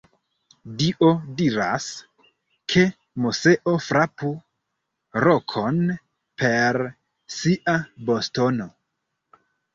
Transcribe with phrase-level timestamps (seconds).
[0.77, 1.09] Dio
[1.41, 1.89] diras,
[2.73, 2.85] ke
[3.25, 4.31] Moseo frapu
[5.27, 5.79] rokon
[6.45, 6.81] per
[7.37, 7.79] sia
[8.11, 8.69] bastono.